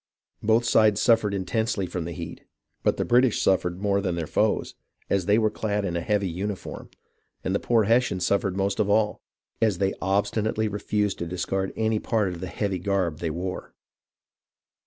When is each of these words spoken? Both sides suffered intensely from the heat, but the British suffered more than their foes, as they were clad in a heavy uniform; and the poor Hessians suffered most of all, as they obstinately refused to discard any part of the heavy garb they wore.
Both 0.41 0.65
sides 0.65 0.99
suffered 0.99 1.31
intensely 1.31 1.85
from 1.85 2.05
the 2.05 2.11
heat, 2.11 2.41
but 2.81 2.97
the 2.97 3.05
British 3.05 3.39
suffered 3.39 3.79
more 3.83 4.01
than 4.01 4.15
their 4.15 4.25
foes, 4.25 4.73
as 5.11 5.27
they 5.27 5.37
were 5.37 5.51
clad 5.51 5.85
in 5.85 5.95
a 5.95 6.01
heavy 6.01 6.27
uniform; 6.27 6.89
and 7.43 7.53
the 7.53 7.59
poor 7.59 7.83
Hessians 7.83 8.25
suffered 8.25 8.57
most 8.57 8.79
of 8.79 8.89
all, 8.89 9.21
as 9.61 9.77
they 9.77 9.93
obstinately 10.01 10.67
refused 10.67 11.19
to 11.19 11.27
discard 11.27 11.71
any 11.75 11.99
part 11.99 12.29
of 12.29 12.39
the 12.39 12.47
heavy 12.47 12.79
garb 12.79 13.19
they 13.19 13.29
wore. 13.29 13.75